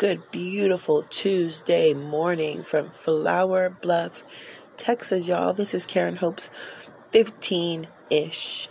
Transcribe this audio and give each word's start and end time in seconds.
good, 0.00 0.30
beautiful 0.30 1.02
Tuesday 1.02 1.92
morning 1.92 2.62
from 2.62 2.88
Flour 2.88 3.68
Bluff, 3.68 4.22
Texas, 4.78 5.28
y'all. 5.28 5.52
This 5.52 5.74
is 5.74 5.84
Karen 5.84 6.16
Hope's 6.16 6.48
15 7.10 7.86
ish 8.08 8.70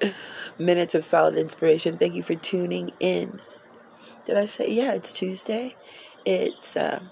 minutes 0.58 0.94
of 0.94 1.04
solid 1.04 1.34
inspiration. 1.34 1.98
Thank 1.98 2.14
you 2.14 2.22
for 2.22 2.34
tuning 2.34 2.94
in. 2.98 3.42
Did 4.24 4.38
I 4.38 4.46
say, 4.46 4.70
yeah, 4.70 4.94
it's 4.94 5.12
Tuesday? 5.12 5.76
It's 6.24 6.78
uh, 6.78 7.02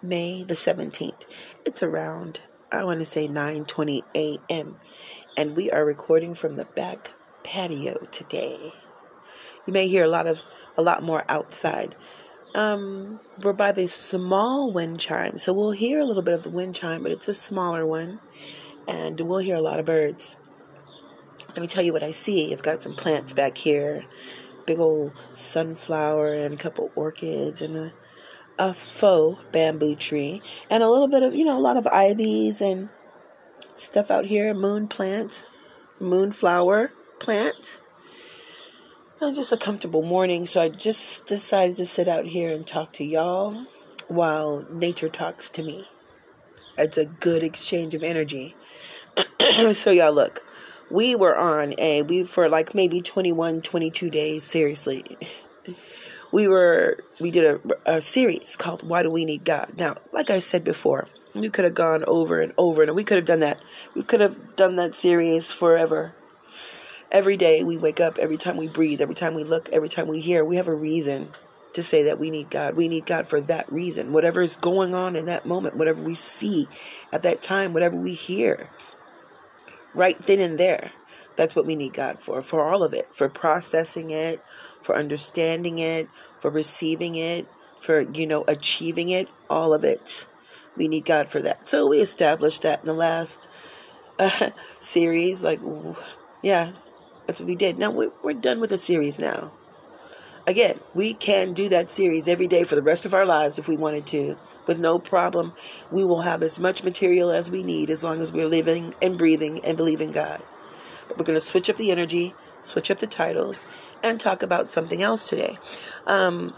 May 0.00 0.44
the 0.44 0.54
17th. 0.54 1.22
It's 1.66 1.82
around, 1.82 2.42
I 2.70 2.84
want 2.84 3.00
to 3.00 3.06
say 3.06 3.26
9 3.26 3.64
20 3.64 4.04
a.m. 4.14 4.76
And 5.36 5.56
we 5.56 5.68
are 5.72 5.84
recording 5.84 6.36
from 6.36 6.54
the 6.54 6.64
back 6.64 7.10
patio 7.42 8.06
today. 8.12 8.72
You 9.66 9.72
may 9.72 9.88
hear 9.88 10.04
a 10.04 10.08
lot 10.08 10.28
of 10.28 10.38
a 10.76 10.82
lot 10.82 11.02
more 11.02 11.24
outside. 11.28 11.96
Um, 12.54 13.18
we're 13.42 13.52
by 13.52 13.72
the 13.72 13.88
small 13.88 14.72
wind 14.72 15.00
chime, 15.00 15.38
so 15.38 15.52
we'll 15.52 15.72
hear 15.72 16.00
a 16.00 16.04
little 16.04 16.22
bit 16.22 16.34
of 16.34 16.44
the 16.44 16.50
wind 16.50 16.76
chime, 16.76 17.02
but 17.02 17.10
it's 17.10 17.26
a 17.26 17.34
smaller 17.34 17.84
one, 17.84 18.20
and 18.86 19.20
we'll 19.20 19.38
hear 19.38 19.56
a 19.56 19.60
lot 19.60 19.80
of 19.80 19.86
birds. 19.86 20.36
Let 21.48 21.58
me 21.58 21.66
tell 21.66 21.82
you 21.82 21.92
what 21.92 22.04
I 22.04 22.12
see. 22.12 22.52
I've 22.52 22.62
got 22.62 22.82
some 22.82 22.94
plants 22.94 23.32
back 23.32 23.58
here, 23.58 24.04
big 24.66 24.78
old 24.78 25.12
sunflower 25.34 26.32
and 26.34 26.54
a 26.54 26.56
couple 26.56 26.92
orchids 26.94 27.60
and 27.60 27.76
a 27.76 27.92
a 28.56 28.72
faux 28.72 29.42
bamboo 29.50 29.96
tree. 29.96 30.40
And 30.70 30.82
a 30.82 30.88
little 30.88 31.08
bit 31.08 31.22
of 31.22 31.34
you 31.34 31.44
know 31.44 31.58
a 31.58 31.60
lot 31.60 31.76
of 31.76 31.86
ivies 31.88 32.60
and 32.60 32.88
stuff 33.74 34.10
out 34.10 34.26
here. 34.26 34.54
Moon 34.54 34.88
plants 34.88 35.44
moonflower 36.00 36.92
plants 37.18 37.80
was 39.20 39.36
just 39.36 39.52
a 39.52 39.56
comfortable 39.56 40.02
morning, 40.02 40.46
so 40.46 40.60
I 40.60 40.68
just 40.68 41.26
decided 41.26 41.76
to 41.78 41.86
sit 41.86 42.08
out 42.08 42.26
here 42.26 42.52
and 42.52 42.66
talk 42.66 42.92
to 42.94 43.04
y'all 43.04 43.66
while 44.08 44.66
nature 44.70 45.08
talks 45.08 45.50
to 45.50 45.62
me. 45.62 45.88
It's 46.76 46.98
a 46.98 47.04
good 47.04 47.42
exchange 47.42 47.94
of 47.94 48.02
energy. 48.02 48.56
so 49.72 49.90
y'all 49.90 50.12
look, 50.12 50.44
we 50.90 51.14
were 51.14 51.36
on 51.36 51.74
a 51.78 52.02
we 52.02 52.24
for 52.24 52.48
like 52.48 52.74
maybe 52.74 53.00
21 53.00 53.62
22 53.62 54.10
days 54.10 54.44
seriously. 54.44 55.04
We 56.32 56.48
were 56.48 56.98
we 57.20 57.30
did 57.30 57.44
a, 57.44 57.96
a 57.96 58.02
series 58.02 58.56
called 58.56 58.82
Why 58.82 59.04
Do 59.04 59.10
We 59.10 59.24
Need 59.24 59.44
God? 59.44 59.74
Now, 59.76 59.94
like 60.12 60.30
I 60.30 60.40
said 60.40 60.64
before, 60.64 61.06
we 61.32 61.48
could 61.48 61.64
have 61.64 61.74
gone 61.74 62.04
over 62.06 62.40
and 62.40 62.52
over 62.58 62.82
and 62.82 62.94
we 62.96 63.04
could 63.04 63.16
have 63.16 63.24
done 63.24 63.40
that. 63.40 63.62
We 63.94 64.02
could 64.02 64.20
have 64.20 64.56
done 64.56 64.76
that 64.76 64.96
series 64.96 65.52
forever 65.52 66.14
Every 67.10 67.36
day 67.36 67.62
we 67.62 67.76
wake 67.76 68.00
up, 68.00 68.18
every 68.18 68.36
time 68.36 68.56
we 68.56 68.68
breathe, 68.68 69.00
every 69.00 69.14
time 69.14 69.34
we 69.34 69.44
look, 69.44 69.68
every 69.70 69.88
time 69.88 70.08
we 70.08 70.20
hear, 70.20 70.44
we 70.44 70.56
have 70.56 70.68
a 70.68 70.74
reason 70.74 71.30
to 71.74 71.82
say 71.82 72.04
that 72.04 72.18
we 72.18 72.30
need 72.30 72.50
God. 72.50 72.76
We 72.76 72.88
need 72.88 73.06
God 73.06 73.28
for 73.28 73.40
that 73.42 73.70
reason. 73.70 74.12
Whatever 74.12 74.42
is 74.42 74.56
going 74.56 74.94
on 74.94 75.16
in 75.16 75.26
that 75.26 75.46
moment, 75.46 75.76
whatever 75.76 76.02
we 76.02 76.14
see 76.14 76.68
at 77.12 77.22
that 77.22 77.42
time, 77.42 77.72
whatever 77.72 77.96
we 77.96 78.14
hear, 78.14 78.70
right 79.92 80.18
then 80.26 80.40
and 80.40 80.58
there. 80.58 80.92
That's 81.36 81.56
what 81.56 81.66
we 81.66 81.74
need 81.74 81.94
God 81.94 82.20
for, 82.20 82.42
for 82.42 82.64
all 82.64 82.84
of 82.84 82.94
it, 82.94 83.12
for 83.12 83.28
processing 83.28 84.10
it, 84.10 84.42
for 84.82 84.94
understanding 84.96 85.80
it, 85.80 86.08
for 86.38 86.48
receiving 86.48 87.16
it, 87.16 87.48
for, 87.80 88.00
you 88.00 88.26
know, 88.26 88.44
achieving 88.46 89.08
it, 89.08 89.30
all 89.50 89.74
of 89.74 89.82
it. 89.82 90.26
We 90.76 90.86
need 90.86 91.04
God 91.04 91.28
for 91.28 91.42
that. 91.42 91.66
So 91.66 91.88
we 91.88 92.00
established 92.00 92.62
that 92.62 92.80
in 92.80 92.86
the 92.86 92.94
last 92.94 93.48
uh, 94.18 94.50
series. 94.78 95.42
Like, 95.42 95.60
yeah, 96.42 96.72
that's 97.26 97.40
what 97.40 97.46
we 97.48 97.54
did. 97.54 97.78
Now 97.78 97.90
we're, 97.90 98.12
we're 98.22 98.34
done 98.34 98.60
with 98.60 98.70
the 98.70 98.78
series 98.78 99.18
now. 99.18 99.52
Again, 100.46 100.78
we 100.94 101.14
can 101.14 101.54
do 101.54 101.70
that 101.70 101.90
series 101.90 102.28
every 102.28 102.46
day 102.46 102.64
for 102.64 102.74
the 102.74 102.82
rest 102.82 103.06
of 103.06 103.14
our 103.14 103.24
lives 103.24 103.58
if 103.58 103.66
we 103.66 103.76
wanted 103.76 104.06
to, 104.08 104.38
with 104.66 104.78
no 104.78 104.98
problem. 104.98 105.54
We 105.90 106.04
will 106.04 106.20
have 106.20 106.42
as 106.42 106.60
much 106.60 106.84
material 106.84 107.30
as 107.30 107.50
we 107.50 107.62
need 107.62 107.88
as 107.88 108.04
long 108.04 108.20
as 108.20 108.30
we're 108.30 108.48
living 108.48 108.94
and 109.00 109.16
breathing 109.16 109.64
and 109.64 109.76
believing 109.76 110.10
God. 110.10 110.42
But 111.08 111.18
we're 111.18 111.24
going 111.24 111.38
to 111.38 111.44
switch 111.44 111.70
up 111.70 111.76
the 111.76 111.90
energy, 111.90 112.34
switch 112.60 112.90
up 112.90 112.98
the 112.98 113.06
titles, 113.06 113.64
and 114.02 114.20
talk 114.20 114.42
about 114.42 114.70
something 114.70 115.02
else 115.02 115.28
today. 115.28 115.58
Um, 116.06 116.54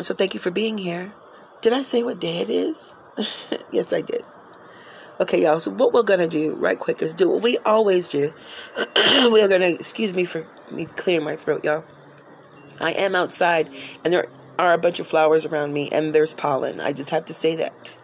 so 0.00 0.14
thank 0.14 0.32
you 0.32 0.40
for 0.40 0.50
being 0.50 0.78
here. 0.78 1.12
Did 1.60 1.74
I 1.74 1.82
say 1.82 2.02
what 2.02 2.20
day 2.20 2.38
it 2.38 2.48
is? 2.48 2.92
yes, 3.70 3.92
I 3.92 4.00
did. 4.00 4.24
Okay, 5.20 5.42
y'all. 5.42 5.60
So 5.60 5.70
what 5.70 5.92
we're 5.92 6.02
gonna 6.02 6.26
do 6.26 6.54
right 6.54 6.78
quick 6.78 7.02
is 7.02 7.12
do 7.12 7.28
what 7.28 7.42
we 7.42 7.58
always 7.58 8.08
do. 8.08 8.32
we 8.96 9.42
are 9.42 9.48
gonna 9.48 9.66
excuse 9.66 10.14
me 10.14 10.24
for 10.24 10.46
me 10.70 10.86
clearing 10.86 11.24
my 11.26 11.36
throat, 11.36 11.62
y'all. 11.62 11.84
I 12.80 12.92
am 12.92 13.14
outside, 13.14 13.68
and 14.02 14.14
there 14.14 14.28
are 14.58 14.72
a 14.72 14.78
bunch 14.78 14.98
of 14.98 15.06
flowers 15.06 15.44
around 15.44 15.74
me, 15.74 15.90
and 15.92 16.14
there's 16.14 16.32
pollen. 16.32 16.80
I 16.80 16.94
just 16.94 17.10
have 17.10 17.26
to 17.26 17.34
say 17.34 17.54
that. 17.56 17.98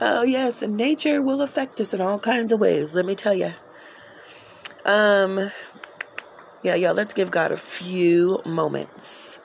Oh 0.00 0.22
yes, 0.22 0.62
and 0.62 0.78
nature 0.78 1.20
will 1.20 1.42
affect 1.42 1.78
us 1.78 1.92
in 1.92 2.00
all 2.00 2.18
kinds 2.18 2.52
of 2.52 2.60
ways. 2.60 2.94
Let 2.94 3.04
me 3.04 3.14
tell 3.14 3.34
you. 3.34 3.52
Um, 4.86 5.50
yeah, 6.62 6.74
y'all. 6.74 6.94
Let's 6.94 7.12
give 7.12 7.30
God 7.30 7.52
a 7.52 7.58
few 7.58 8.40
moments 8.46 9.38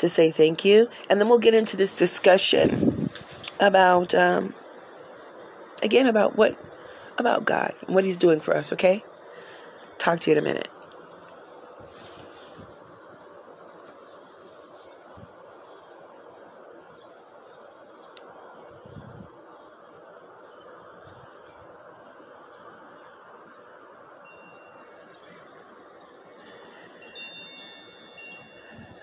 to 0.00 0.08
say 0.08 0.32
thank 0.32 0.64
you, 0.64 0.88
and 1.08 1.20
then 1.20 1.28
we'll 1.28 1.38
get 1.38 1.54
into 1.54 1.76
this 1.76 1.94
discussion 1.94 3.08
about 3.60 4.16
um 4.16 4.52
again 5.82 6.06
about 6.06 6.36
what 6.36 6.58
about 7.18 7.44
God 7.44 7.74
and 7.86 7.94
what 7.94 8.04
He's 8.04 8.16
doing 8.16 8.40
for 8.40 8.56
us, 8.56 8.72
okay? 8.72 9.04
Talk 9.98 10.20
to 10.20 10.30
you 10.30 10.36
in 10.36 10.42
a 10.42 10.44
minute. 10.44 10.68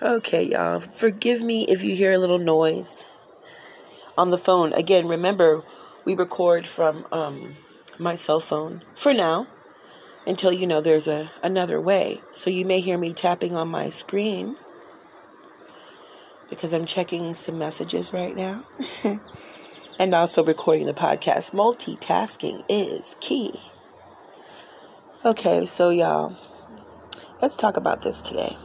Okay, 0.01 0.43
y'all. 0.43 0.79
Forgive 0.79 1.41
me 1.41 1.65
if 1.67 1.83
you 1.83 1.93
hear 1.95 2.13
a 2.13 2.17
little 2.17 2.39
noise 2.39 3.05
on 4.17 4.31
the 4.31 4.37
phone. 4.37 4.71
Again, 4.73 5.07
remember, 5.07 5.61
we 6.05 6.15
record 6.15 6.65
from 6.65 7.05
um, 7.11 7.55
my 7.97 8.15
cell 8.15 8.39
phone 8.39 8.83
for 8.95 9.13
now 9.13 9.47
until 10.25 10.51
you 10.51 10.67
know 10.67 10.81
there's 10.81 11.07
a 11.07 11.31
another 11.43 11.79
way. 11.79 12.21
So 12.31 12.49
you 12.49 12.65
may 12.65 12.79
hear 12.79 12.97
me 12.97 13.13
tapping 13.13 13.55
on 13.55 13.67
my 13.67 13.89
screen 13.89 14.55
because 16.49 16.73
I'm 16.73 16.85
checking 16.85 17.33
some 17.33 17.57
messages 17.57 18.13
right 18.13 18.35
now. 18.35 18.63
and 19.99 20.15
also 20.15 20.43
recording 20.43 20.85
the 20.85 20.93
podcast. 20.93 21.51
Multitasking 21.51 22.63
is 22.69 23.15
key. 23.19 23.59
Okay, 25.25 25.65
so 25.65 25.89
y'all, 25.89 26.35
let's 27.41 27.57
talk 27.57 27.75
about 27.75 28.01
this 28.01 28.21
today. 28.21 28.55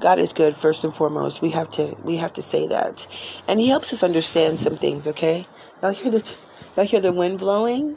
God 0.00 0.18
is 0.18 0.32
good 0.32 0.54
first 0.54 0.84
and 0.84 0.94
foremost. 0.94 1.40
We 1.40 1.50
have 1.50 1.70
to 1.72 1.96
we 2.02 2.16
have 2.16 2.32
to 2.34 2.42
say 2.42 2.66
that. 2.66 3.06
And 3.48 3.58
he 3.58 3.68
helps 3.68 3.92
us 3.92 4.02
understand 4.02 4.60
some 4.60 4.76
things, 4.76 5.06
okay? 5.06 5.46
Y'all 5.82 5.90
hear 5.90 6.12
the 6.12 6.32
y'all 6.76 6.84
hear 6.84 7.00
the 7.00 7.12
wind 7.12 7.40
blowing? 7.40 7.96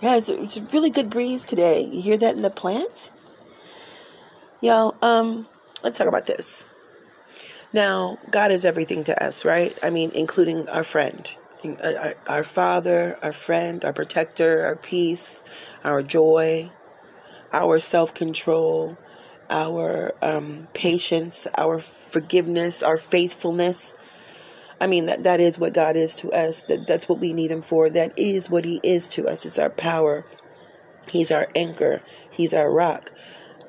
Yeah, 0.00 0.16
it's 0.16 0.28
a, 0.28 0.42
it's 0.42 0.56
a 0.56 0.62
really 0.62 0.90
good 0.90 1.10
breeze 1.10 1.44
today. 1.44 1.84
You 1.84 2.02
hear 2.02 2.18
that 2.18 2.34
in 2.34 2.42
the 2.42 2.50
plants? 2.50 3.10
Y'all, 4.60 4.96
um, 5.00 5.46
let's 5.84 5.96
talk 5.96 6.08
about 6.08 6.26
this. 6.26 6.64
Now, 7.72 8.18
God 8.30 8.50
is 8.50 8.64
everything 8.64 9.04
to 9.04 9.24
us, 9.24 9.44
right? 9.44 9.78
I 9.80 9.90
mean, 9.90 10.10
including 10.12 10.68
our 10.68 10.82
friend, 10.82 11.36
our, 11.84 12.14
our 12.26 12.42
father, 12.42 13.16
our 13.22 13.32
friend, 13.32 13.84
our 13.84 13.92
protector, 13.92 14.66
our 14.66 14.74
peace, 14.74 15.40
our 15.84 16.02
joy, 16.02 16.72
our 17.52 17.78
self 17.78 18.12
control, 18.12 18.98
our 19.48 20.14
um, 20.20 20.66
patience, 20.74 21.46
our 21.56 21.78
forgiveness, 21.78 22.82
our 22.82 22.96
faithfulness. 22.96 23.94
I 24.80 24.86
mean 24.86 25.06
that 25.06 25.24
that 25.24 25.40
is 25.40 25.58
what 25.58 25.74
God 25.74 25.94
is 25.94 26.16
to 26.16 26.30
us. 26.32 26.62
That 26.62 26.86
that's 26.86 27.08
what 27.08 27.18
we 27.18 27.32
need 27.34 27.50
him 27.50 27.60
for. 27.60 27.90
That 27.90 28.18
is 28.18 28.48
what 28.48 28.64
he 28.64 28.80
is 28.82 29.08
to 29.08 29.28
us. 29.28 29.44
It's 29.44 29.58
our 29.58 29.68
power. 29.68 30.24
He's 31.08 31.30
our 31.30 31.48
anchor. 31.54 32.00
He's 32.30 32.54
our 32.54 32.70
rock. 32.70 33.12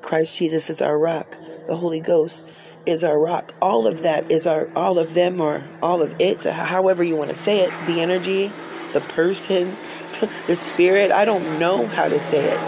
Christ 0.00 0.38
Jesus 0.38 0.70
is 0.70 0.80
our 0.80 0.98
rock. 0.98 1.36
The 1.66 1.76
Holy 1.76 2.00
Ghost 2.00 2.44
is 2.86 3.04
our 3.04 3.18
rock. 3.18 3.52
All 3.60 3.86
of 3.86 4.02
that 4.02 4.32
is 4.32 4.46
our 4.46 4.68
all 4.74 4.98
of 4.98 5.12
them 5.12 5.40
or 5.40 5.62
all 5.82 6.00
of 6.00 6.16
it, 6.18 6.44
however 6.44 7.04
you 7.04 7.14
want 7.14 7.30
to 7.30 7.36
say 7.36 7.60
it. 7.60 7.70
The 7.86 8.00
energy, 8.00 8.50
the 8.94 9.02
person, 9.02 9.76
the 10.46 10.56
spirit. 10.56 11.12
I 11.12 11.26
don't 11.26 11.58
know 11.58 11.86
how 11.88 12.08
to 12.08 12.18
say 12.18 12.52
it. 12.52 12.58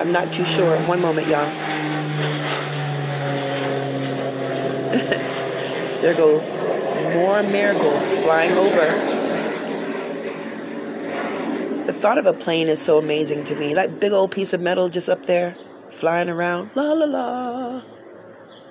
I'm 0.00 0.10
not 0.10 0.32
too 0.32 0.44
sure. 0.44 0.80
One 0.86 1.02
moment, 1.02 1.28
y'all. 1.28 1.44
there 6.00 6.14
go 6.14 6.53
more 7.14 7.42
marigolds 7.44 8.12
flying 8.14 8.52
over. 8.52 9.24
The 11.86 11.92
thought 11.92 12.18
of 12.18 12.26
a 12.26 12.32
plane 12.32 12.66
is 12.66 12.80
so 12.80 12.98
amazing 12.98 13.44
to 13.44 13.56
me. 13.56 13.74
That 13.74 14.00
big 14.00 14.12
old 14.12 14.32
piece 14.32 14.52
of 14.52 14.60
metal 14.60 14.88
just 14.88 15.08
up 15.08 15.26
there, 15.26 15.56
flying 15.90 16.28
around. 16.28 16.72
La 16.74 16.92
la 16.92 17.04
la. 17.04 17.82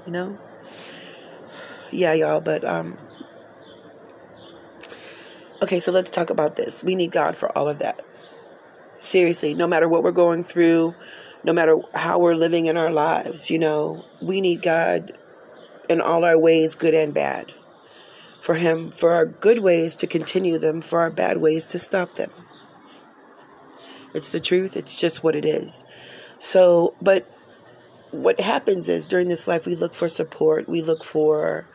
You 0.06 0.12
know? 0.12 0.38
Yeah, 1.92 2.14
y'all, 2.14 2.42
but 2.42 2.66
um 2.66 2.98
Okay, 5.62 5.80
so 5.80 5.94
let's 5.94 6.10
talk 6.10 6.30
about 6.30 6.58
this. 6.58 6.84
We 6.84 6.96
need 6.96 7.14
God 7.14 7.38
for 7.38 7.58
all 7.58 7.70
of 7.70 7.80
that. 7.80 8.06
Seriously, 9.00 9.54
no 9.54 9.68
matter 9.68 9.88
what 9.88 10.04
we're 10.04 10.12
going 10.12 10.44
through, 10.44 10.94
no 11.46 11.54
matter 11.54 11.78
how 11.94 12.20
we're 12.20 12.36
living 12.36 12.66
in 12.66 12.76
our 12.76 12.92
lives, 12.92 13.50
you 13.50 13.60
know, 13.60 14.04
we 14.22 14.42
need 14.42 14.62
God 14.62 15.18
in 15.88 16.02
all 16.02 16.26
our 16.26 16.38
ways, 16.38 16.76
good 16.76 16.94
and 16.94 17.14
bad. 17.14 17.54
For 18.44 18.56
Him, 18.56 18.92
for 18.92 19.14
our 19.14 19.26
good 19.26 19.60
ways 19.60 19.96
to 19.96 20.06
continue 20.06 20.58
them, 20.58 20.82
for 20.82 21.00
our 21.00 21.10
bad 21.10 21.38
ways 21.38 21.66
to 21.68 21.80
stop 21.80 22.16
them. 22.16 22.30
It's 24.14 24.34
the 24.34 24.42
truth, 24.42 24.76
it's 24.76 25.00
just 25.00 25.24
what 25.24 25.34
it 25.34 25.46
is. 25.46 25.86
So, 26.40 26.94
but 27.02 27.26
what 28.12 28.42
happens 28.42 28.90
is 28.90 29.06
during 29.06 29.30
this 29.30 29.48
life, 29.48 29.66
we 29.66 29.76
look 29.76 29.94
for 29.94 30.10
support, 30.10 30.68
we 30.68 30.82
look 30.82 31.06
for 31.06 31.66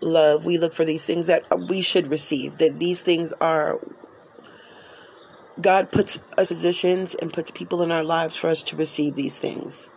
love, 0.00 0.46
we 0.46 0.58
look 0.58 0.74
for 0.74 0.84
these 0.84 1.04
things 1.04 1.26
that 1.26 1.44
we 1.68 1.80
should 1.80 2.06
receive, 2.06 2.58
that 2.58 2.78
these 2.78 3.02
things 3.02 3.32
are. 3.40 3.80
God 5.60 5.90
puts 5.90 6.20
us 6.38 6.46
positions 6.46 7.16
and 7.16 7.32
puts 7.32 7.50
people 7.50 7.82
in 7.82 7.90
our 7.90 8.04
lives 8.04 8.36
for 8.36 8.48
us 8.48 8.62
to 8.62 8.76
receive 8.76 9.16
these 9.16 9.38
things. 9.38 9.88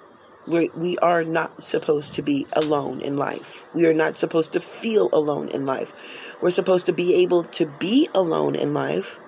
We 0.48 0.70
we 0.76 0.98
are 1.00 1.24
not 1.24 1.64
supposed 1.64 2.14
to 2.16 2.22
be 2.22 2.48
alone 2.54 3.02
in 3.02 3.18
life. 3.18 3.66
We 3.74 3.86
are 3.86 3.94
not 3.94 4.18
supposed 4.18 4.54
to 4.54 4.60
feel 4.60 5.10
alone 5.14 5.50
in 5.50 5.66
life. 5.66 6.38
We're 6.42 6.52
supposed 6.52 6.86
to 6.88 6.94
be 6.94 7.16
able 7.16 7.44
to 7.46 7.66
be 7.66 8.10
alone 8.14 8.56
in 8.56 8.74
life 8.74 9.20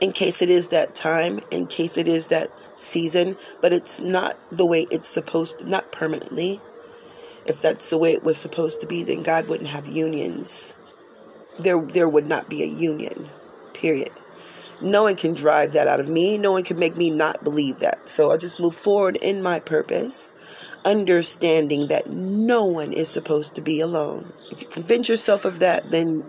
in 0.00 0.12
case 0.12 0.42
it 0.42 0.50
is 0.50 0.68
that 0.68 0.94
time, 0.94 1.40
in 1.50 1.66
case 1.66 1.96
it 1.96 2.08
is 2.08 2.28
that 2.28 2.50
season, 2.76 3.36
but 3.60 3.72
it's 3.72 4.00
not 4.00 4.38
the 4.50 4.66
way 4.66 4.86
it's 4.90 5.08
supposed 5.08 5.58
to, 5.58 5.68
not 5.68 5.92
permanently. 5.92 6.60
If 7.46 7.62
that's 7.62 7.88
the 7.90 7.98
way 7.98 8.12
it 8.12 8.24
was 8.24 8.36
supposed 8.36 8.80
to 8.80 8.86
be, 8.86 9.04
then 9.04 9.22
God 9.22 9.48
wouldn't 9.48 9.70
have 9.70 9.88
unions. 9.88 10.74
There 11.58 11.80
there 11.80 12.08
would 12.08 12.26
not 12.26 12.48
be 12.48 12.62
a 12.62 12.66
union. 12.66 13.28
Period. 13.72 14.10
No 14.80 15.04
one 15.04 15.16
can 15.16 15.34
drive 15.34 15.72
that 15.72 15.88
out 15.88 16.00
of 16.00 16.08
me. 16.08 16.36
No 16.36 16.52
one 16.52 16.62
can 16.62 16.78
make 16.78 16.96
me 16.96 17.10
not 17.10 17.42
believe 17.42 17.78
that. 17.78 18.08
So 18.08 18.30
I 18.30 18.36
just 18.36 18.60
move 18.60 18.74
forward 18.74 19.16
in 19.16 19.42
my 19.42 19.58
purpose, 19.60 20.32
understanding 20.84 21.88
that 21.88 22.10
no 22.10 22.64
one 22.64 22.92
is 22.92 23.08
supposed 23.08 23.54
to 23.54 23.60
be 23.60 23.80
alone. 23.80 24.32
If 24.50 24.62
you 24.62 24.68
convince 24.68 25.08
yourself 25.08 25.44
of 25.44 25.58
that, 25.60 25.90
then 25.90 26.24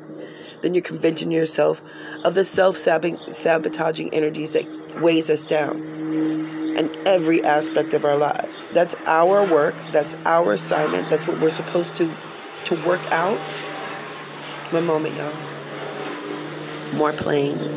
then 0.61 0.73
you're 0.73 0.81
convincing 0.81 1.29
yourself 1.29 1.79
of 2.23 2.33
the 2.33 2.44
self-sabotaging 2.44 4.11
energies 4.11 4.53
that 4.53 4.65
weighs 5.01 5.29
us 5.29 5.43
down 5.43 5.79
in 6.75 7.07
every 7.07 7.43
aspect 7.43 7.93
of 7.93 8.03
our 8.03 8.17
lives. 8.17 8.67
That's 8.73 8.95
our 9.05 9.45
work, 9.45 9.75
that's 9.91 10.15
our 10.25 10.53
assignment, 10.53 11.11
that's 11.11 11.27
what 11.27 11.39
we're 11.39 11.51
supposed 11.51 11.95
to 11.97 12.11
to 12.65 12.85
work 12.85 13.05
out. 13.11 13.50
One 14.71 14.85
moment, 14.85 15.15
y'all. 15.15 15.33
More 16.93 17.13
planes. 17.13 17.71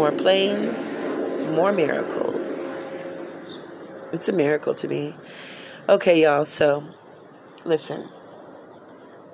More 0.00 0.12
planes, 0.12 1.04
more 1.50 1.72
miracles. 1.72 2.64
It's 4.12 4.30
a 4.30 4.32
miracle 4.32 4.74
to 4.76 4.88
me. 4.88 5.14
Okay, 5.90 6.22
y'all, 6.22 6.46
so 6.46 6.82
listen 7.66 8.08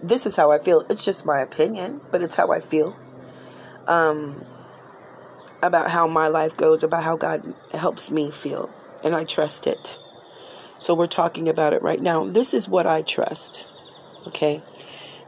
this 0.02 0.26
is 0.26 0.36
how 0.36 0.50
I 0.50 0.58
feel. 0.58 0.82
It's 0.90 1.04
just 1.04 1.24
my 1.24 1.40
opinion, 1.40 2.00
but 2.10 2.22
it's 2.22 2.34
how 2.34 2.50
I 2.50 2.60
feel. 2.60 2.96
Um, 3.86 4.44
about 5.62 5.90
how 5.90 6.06
my 6.06 6.28
life 6.28 6.56
goes, 6.56 6.82
about 6.82 7.02
how 7.02 7.16
God 7.16 7.54
helps 7.72 8.10
me 8.10 8.30
feel, 8.30 8.72
and 9.04 9.14
I 9.14 9.24
trust 9.24 9.66
it. 9.66 9.98
So 10.78 10.94
we're 10.94 11.06
talking 11.06 11.48
about 11.48 11.72
it 11.74 11.82
right 11.82 12.00
now. 12.00 12.26
This 12.26 12.52
is 12.52 12.68
what 12.68 12.86
I 12.86 13.02
trust. 13.02 13.68
Okay, 14.26 14.62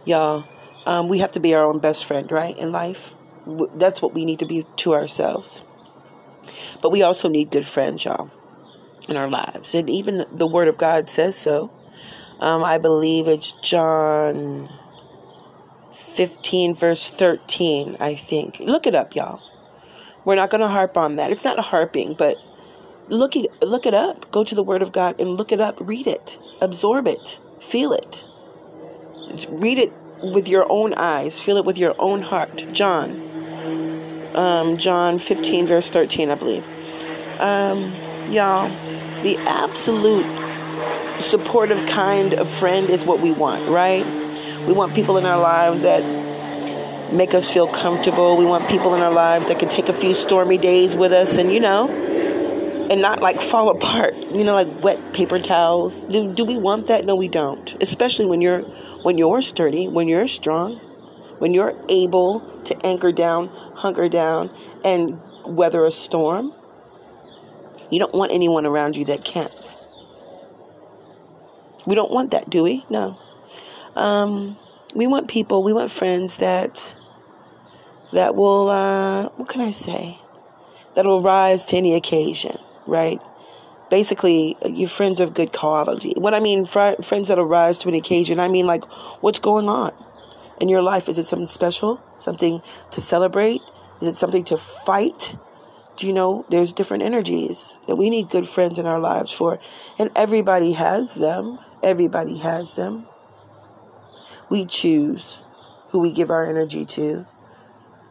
y'all. 0.04 0.44
Um, 0.86 1.08
we 1.08 1.18
have 1.18 1.32
to 1.32 1.40
be 1.40 1.54
our 1.54 1.64
own 1.64 1.80
best 1.80 2.06
friend, 2.06 2.30
right? 2.32 2.56
In 2.56 2.72
life, 2.72 3.14
that's 3.74 4.02
what 4.02 4.14
we 4.14 4.24
need 4.24 4.40
to 4.40 4.46
be 4.46 4.66
to 4.76 4.94
ourselves. 4.94 5.62
But 6.82 6.90
we 6.90 7.02
also 7.02 7.28
need 7.28 7.50
good 7.50 7.66
friends, 7.66 8.04
y'all, 8.04 8.30
in 9.08 9.16
our 9.16 9.28
lives, 9.28 9.74
and 9.74 9.88
even 9.88 10.24
the 10.32 10.46
Word 10.46 10.68
of 10.68 10.76
God 10.76 11.08
says 11.08 11.36
so. 11.36 11.70
Um, 12.40 12.62
I 12.62 12.78
believe 12.78 13.26
it's 13.26 13.52
John 13.52 14.68
15, 15.92 16.74
verse 16.74 17.08
13, 17.08 17.96
I 17.98 18.14
think. 18.14 18.60
Look 18.60 18.86
it 18.86 18.94
up, 18.94 19.14
y'all. 19.14 19.42
We're 20.24 20.36
not 20.36 20.50
going 20.50 20.60
to 20.60 20.68
harp 20.68 20.96
on 20.96 21.16
that. 21.16 21.30
It's 21.30 21.44
not 21.44 21.58
harping, 21.58 22.14
but 22.14 22.36
look 23.08 23.34
it, 23.34 23.50
look 23.62 23.86
it 23.86 23.94
up. 23.94 24.30
Go 24.30 24.44
to 24.44 24.54
the 24.54 24.62
Word 24.62 24.82
of 24.82 24.92
God 24.92 25.20
and 25.20 25.30
look 25.30 25.52
it 25.52 25.60
up. 25.60 25.78
Read 25.80 26.06
it. 26.06 26.38
Absorb 26.60 27.08
it. 27.08 27.38
Feel 27.60 27.92
it. 27.92 28.24
Read 29.48 29.78
it 29.78 29.92
with 30.22 30.48
your 30.48 30.66
own 30.70 30.94
eyes. 30.94 31.40
Feel 31.40 31.56
it 31.56 31.64
with 31.64 31.78
your 31.78 31.94
own 31.98 32.20
heart. 32.20 32.66
John. 32.72 33.27
Um, 34.34 34.76
John 34.76 35.18
15, 35.18 35.66
verse 35.66 35.90
13, 35.90 36.30
I 36.30 36.34
believe. 36.34 36.66
Um, 37.38 37.94
y'all, 38.30 38.68
the 39.22 39.36
absolute 39.38 40.26
supportive 41.20 41.86
kind 41.86 42.34
of 42.34 42.48
friend 42.48 42.90
is 42.90 43.04
what 43.04 43.20
we 43.20 43.32
want, 43.32 43.68
right? 43.68 44.04
We 44.66 44.72
want 44.72 44.94
people 44.94 45.16
in 45.18 45.26
our 45.26 45.38
lives 45.38 45.82
that 45.82 46.02
make 47.12 47.34
us 47.34 47.48
feel 47.48 47.66
comfortable. 47.66 48.36
We 48.36 48.44
want 48.44 48.68
people 48.68 48.94
in 48.94 49.02
our 49.02 49.12
lives 49.12 49.48
that 49.48 49.58
can 49.58 49.68
take 49.68 49.88
a 49.88 49.92
few 49.92 50.14
stormy 50.14 50.58
days 50.58 50.94
with 50.94 51.12
us 51.12 51.36
and, 51.36 51.52
you 51.52 51.60
know, 51.60 51.88
and 52.90 53.02
not 53.02 53.20
like 53.20 53.40
fall 53.40 53.70
apart, 53.70 54.14
you 54.32 54.44
know, 54.44 54.54
like 54.54 54.82
wet 54.82 55.12
paper 55.12 55.38
towels. 55.38 56.04
Do, 56.04 56.32
do 56.32 56.44
we 56.44 56.56
want 56.56 56.86
that? 56.86 57.04
No, 57.04 57.16
we 57.16 57.28
don't. 57.28 57.76
Especially 57.82 58.26
when 58.26 58.40
you're 58.40 58.62
when 59.02 59.18
you're 59.18 59.42
sturdy, 59.42 59.88
when 59.88 60.08
you're 60.08 60.28
strong, 60.28 60.80
when 61.38 61.54
you're 61.54 61.74
able 61.88 62.40
to 62.64 62.86
anchor 62.86 63.12
down, 63.12 63.48
hunker 63.74 64.08
down, 64.08 64.50
and 64.84 65.20
weather 65.46 65.84
a 65.84 65.90
storm. 65.90 66.52
You 67.90 67.98
don't 67.98 68.14
want 68.14 68.32
anyone 68.32 68.66
around 68.66 68.96
you 68.96 69.04
that 69.06 69.24
can't. 69.24 69.76
We 71.86 71.94
don't 71.94 72.10
want 72.10 72.32
that, 72.32 72.50
do 72.50 72.62
we? 72.62 72.84
No. 72.90 73.18
Um, 73.96 74.58
we 74.94 75.06
want 75.06 75.28
people, 75.28 75.62
we 75.62 75.72
want 75.72 75.90
friends 75.90 76.36
that 76.36 76.94
that 78.12 78.34
will 78.34 78.68
uh, 78.68 79.28
what 79.36 79.48
can 79.48 79.60
I 79.60 79.70
say? 79.70 80.18
That 80.94 81.06
will 81.06 81.20
rise 81.20 81.64
to 81.66 81.76
any 81.76 81.94
occasion, 81.94 82.58
right? 82.86 83.20
Basically, 83.90 84.56
your 84.66 84.88
friends 84.88 85.20
of 85.20 85.32
good 85.32 85.52
quality. 85.52 86.12
What 86.16 86.34
I 86.34 86.40
mean, 86.40 86.66
fr- 86.66 87.00
friends 87.02 87.28
that'll 87.28 87.46
rise 87.46 87.78
to 87.78 87.88
an 87.88 87.94
occasion, 87.94 88.38
I 88.38 88.48
mean 88.48 88.66
like 88.66 88.84
what's 89.22 89.38
going 89.38 89.68
on 89.68 89.92
in 90.60 90.68
your 90.68 90.82
life? 90.82 91.08
Is 91.08 91.18
it 91.18 91.24
something 91.24 91.46
special? 91.46 92.02
Something 92.18 92.60
to 92.90 93.00
celebrate? 93.00 93.60
Is 94.00 94.08
it 94.08 94.16
something 94.16 94.44
to 94.44 94.58
fight? 94.58 95.36
Do 95.96 96.06
you 96.06 96.12
know 96.12 96.46
there's 96.48 96.72
different 96.72 97.02
energies 97.02 97.74
that 97.86 97.96
we 97.96 98.08
need 98.08 98.30
good 98.30 98.48
friends 98.48 98.78
in 98.78 98.86
our 98.86 99.00
lives 99.00 99.32
for? 99.32 99.58
And 99.98 100.10
everybody 100.14 100.72
has 100.72 101.16
them. 101.16 101.58
Everybody 101.82 102.38
has 102.38 102.74
them. 102.74 103.06
We 104.48 104.64
choose 104.64 105.42
who 105.88 105.98
we 105.98 106.12
give 106.12 106.30
our 106.30 106.46
energy 106.46 106.84
to. 106.84 107.26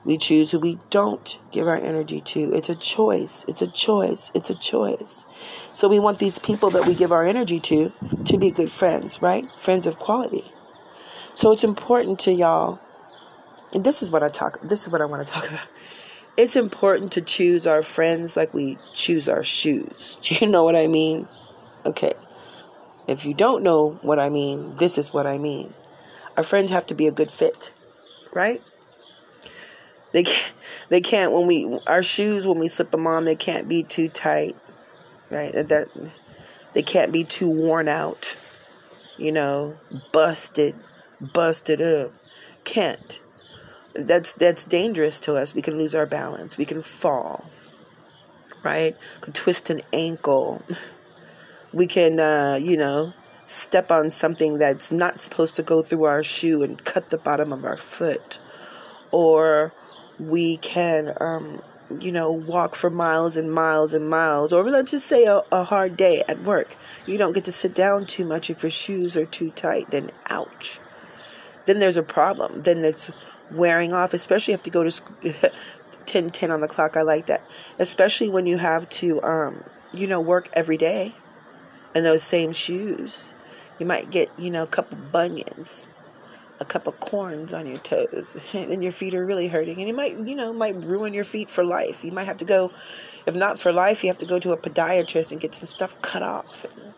We 0.03 0.17
choose 0.17 0.51
who 0.51 0.59
we 0.59 0.79
don't 0.89 1.37
give 1.51 1.67
our 1.67 1.75
energy 1.75 2.21
to. 2.21 2.53
It's 2.53 2.69
a 2.69 2.75
choice. 2.75 3.43
It's 3.47 3.61
a 3.61 3.67
choice. 3.67 4.31
It's 4.33 4.49
a 4.49 4.55
choice. 4.55 5.25
So 5.73 5.87
we 5.87 5.99
want 5.99 6.19
these 6.19 6.39
people 6.39 6.69
that 6.71 6.87
we 6.87 6.95
give 6.95 7.11
our 7.11 7.25
energy 7.25 7.59
to 7.61 7.91
to 8.25 8.37
be 8.37 8.51
good 8.51 8.71
friends, 8.71 9.21
right? 9.21 9.45
Friends 9.57 9.85
of 9.85 9.97
quality. 9.97 10.45
So 11.38 11.51
it's 11.51 11.63
important 11.63 12.17
to 12.22 12.32
y'all. 12.32 12.79
And 13.72 13.84
this 13.84 14.01
is 14.01 14.10
what 14.10 14.24
I 14.24 14.27
talk 14.27 14.60
this 14.63 14.82
is 14.82 14.89
what 14.89 15.01
I 15.01 15.06
want 15.06 15.27
to 15.27 15.32
talk 15.32 15.48
about. 15.50 15.67
It's 16.36 16.56
important 16.56 17.12
to 17.12 17.22
choose 17.22 17.67
our 17.67 17.84
friends 17.84 18.36
like 18.36 18.56
we 18.56 18.79
choose 18.96 19.29
our 19.29 19.44
shoes. 19.44 20.17
Do 20.24 20.34
you 20.41 20.48
know 20.48 20.63
what 20.63 20.75
I 20.75 20.88
mean? 20.88 21.27
Okay. 21.86 22.13
If 23.06 23.24
you 23.24 23.36
don't 23.36 23.62
know 23.62 24.00
what 24.01 24.17
I 24.17 24.29
mean, 24.29 24.77
this 24.77 24.98
is 24.98 25.13
what 25.13 25.27
I 25.27 25.38
mean. 25.38 25.75
Our 26.38 26.41
friends 26.41 26.72
have 26.72 26.88
to 26.88 26.96
be 26.96 27.06
a 27.06 27.12
good 27.12 27.29
fit, 27.29 27.72
right? 28.34 28.60
They 30.13 30.24
can't, 30.24 30.53
they 30.89 31.01
can't 31.01 31.34
when 31.34 31.46
we 31.46 31.79
our 31.86 32.01
shoes 32.01 32.48
when 32.48 32.58
we 32.58 32.67
slip 32.67 32.89
them 32.89 33.06
on, 33.06 33.25
they 33.25 33.36
can't 33.36 33.67
be 33.67 33.84
too 33.84 34.10
tight, 34.10 34.56
right? 35.29 35.53
That 35.53 35.88
they 36.74 36.82
can't 36.82 37.12
be 37.12 37.24
too 37.24 37.48
worn 37.48 37.88
out, 37.88 38.36
you 39.17 39.32
know, 39.32 39.77
busted, 40.12 40.74
busted 41.21 41.81
up. 41.81 42.12
Can't. 42.63 43.21
That's 43.93 44.33
that's 44.33 44.65
dangerous 44.65 45.19
to 45.21 45.36
us. 45.36 45.55
We 45.55 45.62
can 45.62 45.77
lose 45.77 45.95
our 45.95 46.05
balance. 46.05 46.57
We 46.57 46.65
can 46.65 46.81
fall, 46.81 47.50
right? 48.63 48.95
Could 49.21 49.33
twist 49.33 49.69
an 49.69 49.81
ankle. 49.91 50.62
we 51.74 51.88
can, 51.88 52.19
uh, 52.19 52.59
you 52.62 52.77
know, 52.77 53.13
step 53.47 53.91
on 53.91 54.12
something 54.12 54.59
that's 54.59 54.91
not 54.91 55.19
supposed 55.19 55.55
to 55.55 55.63
go 55.63 55.81
through 55.81 56.03
our 56.03 56.24
shoe 56.24 56.62
and 56.62 56.83
cut 56.83 57.09
the 57.09 57.17
bottom 57.17 57.51
of 57.51 57.65
our 57.65 57.77
foot. 57.77 58.39
Or 59.12 59.74
we 60.19 60.57
can 60.57 61.13
um, 61.19 61.62
you 62.00 62.12
know, 62.12 62.31
walk 62.31 62.75
for 62.75 62.89
miles 62.89 63.38
and 63.38 63.51
miles 63.51 63.93
and 63.93 64.09
miles, 64.09 64.51
or 64.51 64.63
let's 64.63 64.91
just 64.91 65.07
say 65.07 65.25
a, 65.25 65.41
a 65.51 65.63
hard 65.63 65.95
day 65.95 66.24
at 66.27 66.43
work. 66.43 66.75
You 67.05 67.17
don't 67.17 67.33
get 67.33 67.45
to 67.45 67.51
sit 67.51 67.74
down 67.74 68.05
too 68.05 68.25
much 68.25 68.50
if 68.50 68.63
your 68.63 68.69
shoes 68.69 69.15
are 69.15 69.25
too 69.25 69.51
tight, 69.51 69.91
then 69.91 70.12
ouch. 70.29 70.79
Then 71.67 71.79
there's 71.79 71.97
a 71.97 72.03
problem. 72.03 72.63
Then 72.63 72.83
it's 72.83 73.12
wearing 73.51 73.93
off, 73.93 74.13
especially 74.13 74.55
if 74.55 74.65
you 74.65 74.71
have 74.71 74.89
to 74.89 75.29
go 75.29 75.29
to 75.29 75.51
10 76.07 76.31
10 76.31 76.50
on 76.51 76.62
the 76.62 76.67
clock. 76.67 76.97
I 76.97 77.03
like 77.03 77.27
that. 77.27 77.45
Especially 77.77 78.29
when 78.29 78.47
you 78.47 78.57
have 78.57 78.89
to, 78.89 79.21
um, 79.21 79.63
you 79.93 80.07
know, 80.07 80.19
work 80.19 80.50
every 80.53 80.77
day 80.77 81.13
in 81.93 82.03
those 82.03 82.24
same 82.24 82.53
shoes. 82.53 83.36
You 83.77 83.86
might 83.86 84.09
get, 84.09 84.31
you 84.39 84.50
know, 84.50 84.63
a 84.63 84.67
couple 84.67 84.97
bunions 84.97 85.86
a 86.59 86.65
couple 86.65 86.91
corns 86.93 87.53
on 87.53 87.67
your 87.67 87.77
toes 87.77 88.36
and 88.53 88.83
your 88.83 88.91
feet 88.91 89.13
are 89.13 89.25
really 89.25 89.47
hurting 89.47 89.79
and 89.79 89.89
it 89.89 89.95
might 89.95 90.17
you 90.27 90.36
know 90.36 90.51
might 90.51 90.75
ruin 90.83 91.13
your 91.13 91.24
feet 91.24 91.50
for 91.50 91.63
life 91.63 92.03
you 92.03 92.12
might 92.12 92.25
have 92.25 92.38
to 92.38 92.45
go 92.45 92.71
if 93.25 93.36
not 93.36 93.59
for 93.59 93.71
life 93.71 94.03
you 94.03 94.09
have 94.09 94.17
to 94.17 94.25
go 94.25 94.39
to 94.39 94.51
a 94.51 94.57
podiatrist 94.57 95.31
and 95.31 95.39
get 95.39 95.53
some 95.53 95.67
stuff 95.67 95.95
cut 96.01 96.24
off 96.24 96.65
and 96.65 96.93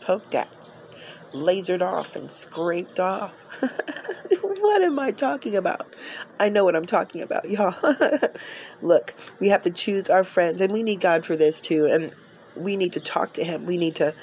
poked 0.00 0.34
at 0.34 0.48
lasered 1.32 1.82
off 1.82 2.16
and 2.16 2.30
scraped 2.30 2.98
off 2.98 3.32
what 4.40 4.82
am 4.82 4.98
i 4.98 5.10
talking 5.10 5.56
about 5.56 5.94
i 6.40 6.48
know 6.48 6.64
what 6.64 6.74
i'm 6.74 6.84
talking 6.84 7.20
about 7.20 7.48
y'all 7.50 7.74
look 8.82 9.14
we 9.38 9.48
have 9.48 9.60
to 9.60 9.70
choose 9.70 10.08
our 10.08 10.24
friends 10.24 10.60
and 10.60 10.72
we 10.72 10.82
need 10.82 11.00
god 11.00 11.24
for 11.24 11.36
this 11.36 11.60
too 11.60 11.86
and 11.86 12.12
we 12.56 12.76
need 12.76 12.92
to 12.92 13.00
talk 13.00 13.32
to 13.32 13.44
him 13.44 13.66
we 13.66 13.76
need 13.76 13.94
to 13.94 14.14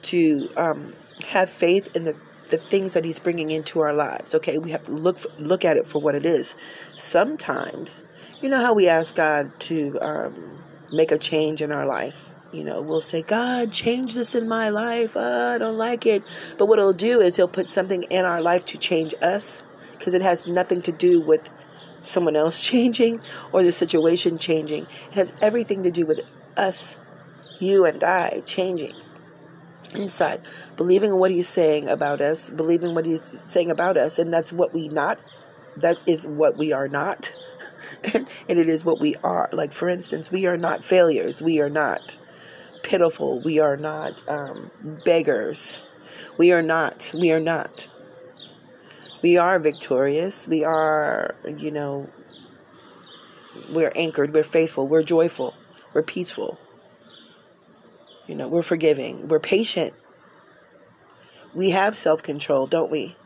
to 0.00 0.48
um, 0.56 0.94
have 1.26 1.50
faith 1.50 1.88
in 1.96 2.04
the 2.04 2.14
the 2.50 2.58
things 2.58 2.94
that 2.94 3.04
he's 3.04 3.18
bringing 3.18 3.50
into 3.50 3.80
our 3.80 3.92
lives. 3.92 4.34
Okay, 4.34 4.58
we 4.58 4.70
have 4.70 4.82
to 4.84 4.92
look 4.92 5.18
for, 5.18 5.28
look 5.38 5.64
at 5.64 5.76
it 5.76 5.86
for 5.86 6.00
what 6.00 6.14
it 6.14 6.24
is. 6.24 6.54
Sometimes, 6.96 8.02
you 8.40 8.48
know 8.48 8.60
how 8.60 8.72
we 8.72 8.88
ask 8.88 9.14
God 9.14 9.58
to 9.60 9.98
um, 10.00 10.58
make 10.92 11.12
a 11.12 11.18
change 11.18 11.62
in 11.62 11.72
our 11.72 11.86
life. 11.86 12.16
You 12.50 12.64
know, 12.64 12.80
we'll 12.80 13.02
say, 13.02 13.22
God, 13.22 13.70
change 13.72 14.14
this 14.14 14.34
in 14.34 14.48
my 14.48 14.70
life. 14.70 15.16
Uh, 15.16 15.52
I 15.54 15.58
don't 15.58 15.76
like 15.76 16.06
it. 16.06 16.22
But 16.56 16.66
what 16.66 16.78
he'll 16.78 16.94
do 16.94 17.20
is 17.20 17.36
he'll 17.36 17.46
put 17.46 17.68
something 17.68 18.04
in 18.04 18.24
our 18.24 18.40
life 18.40 18.64
to 18.66 18.78
change 18.78 19.14
us 19.20 19.62
because 19.92 20.14
it 20.14 20.22
has 20.22 20.46
nothing 20.46 20.80
to 20.82 20.92
do 20.92 21.20
with 21.20 21.50
someone 22.00 22.36
else 22.36 22.64
changing 22.66 23.20
or 23.52 23.62
the 23.62 23.72
situation 23.72 24.38
changing. 24.38 24.86
It 25.10 25.14
has 25.14 25.32
everything 25.42 25.82
to 25.82 25.90
do 25.90 26.06
with 26.06 26.22
us, 26.56 26.96
you 27.58 27.84
and 27.84 28.02
I, 28.02 28.40
changing 28.46 28.94
inside, 29.94 30.40
believing 30.76 31.16
what 31.16 31.30
he's 31.30 31.48
saying 31.48 31.88
about 31.88 32.20
us, 32.20 32.48
believing 32.48 32.94
what 32.94 33.04
he's 33.04 33.40
saying 33.40 33.70
about 33.70 33.96
us, 33.96 34.18
and 34.18 34.32
that's 34.32 34.52
what 34.52 34.72
we 34.72 34.88
not. 34.88 35.18
That 35.76 35.98
is 36.06 36.26
what 36.26 36.56
we 36.56 36.72
are 36.72 36.88
not, 36.88 37.32
and, 38.12 38.28
and 38.48 38.58
it 38.58 38.68
is 38.68 38.84
what 38.84 39.00
we 39.00 39.16
are. 39.16 39.48
Like 39.52 39.72
for 39.72 39.88
instance, 39.88 40.30
we 40.30 40.46
are 40.46 40.56
not 40.56 40.82
failures. 40.82 41.40
We 41.40 41.60
are 41.60 41.70
not 41.70 42.18
pitiful. 42.88 43.42
We 43.42 43.58
are 43.58 43.76
not 43.76 44.26
um, 44.28 44.70
beggars. 45.04 45.82
We 46.38 46.52
are 46.52 46.62
not. 46.62 47.12
We 47.14 47.32
are 47.32 47.40
not. 47.40 47.86
We 49.20 49.36
are 49.36 49.58
victorious. 49.58 50.48
We 50.48 50.64
are, 50.64 51.34
you 51.44 51.70
know, 51.70 52.08
we're 53.70 53.92
anchored. 53.94 54.32
We're 54.32 54.42
faithful. 54.42 54.88
We're 54.88 55.02
joyful. 55.02 55.54
We're 55.92 56.02
peaceful. 56.02 56.58
You 58.26 58.34
know, 58.34 58.48
we're 58.48 58.62
forgiving, 58.62 59.28
we're 59.28 59.40
patient. 59.40 59.94
We 61.54 61.70
have 61.70 61.96
self 61.96 62.22
control, 62.22 62.66
don't 62.66 62.90
we? 62.90 63.16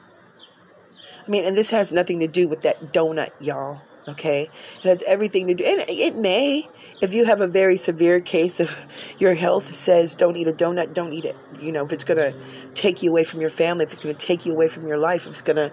I 1.26 1.30
mean, 1.30 1.44
and 1.44 1.56
this 1.56 1.70
has 1.70 1.90
nothing 1.90 2.20
to 2.20 2.28
do 2.28 2.48
with 2.48 2.62
that 2.62 2.92
donut, 2.92 3.30
y'all. 3.40 3.82
Okay, 4.08 4.50
it 4.82 4.88
has 4.88 5.02
everything 5.04 5.46
to 5.46 5.54
do, 5.54 5.62
and 5.62 5.84
it 5.88 6.16
may, 6.16 6.68
if 7.00 7.14
you 7.14 7.24
have 7.24 7.40
a 7.40 7.46
very 7.46 7.76
severe 7.76 8.20
case 8.20 8.58
of 8.58 8.76
your 9.18 9.34
health 9.34 9.76
says 9.76 10.16
don't 10.16 10.36
eat 10.36 10.48
a 10.48 10.52
donut, 10.52 10.92
don't 10.92 11.12
eat 11.12 11.24
it. 11.24 11.36
You 11.60 11.70
know, 11.70 11.84
if 11.84 11.92
it's 11.92 12.02
gonna 12.02 12.34
take 12.74 13.04
you 13.04 13.10
away 13.10 13.22
from 13.22 13.40
your 13.40 13.50
family, 13.50 13.84
if 13.84 13.92
it's 13.92 14.02
gonna 14.02 14.14
take 14.14 14.44
you 14.44 14.52
away 14.52 14.68
from 14.68 14.88
your 14.88 14.98
life, 14.98 15.22
if 15.26 15.34
it's 15.34 15.42
gonna, 15.42 15.70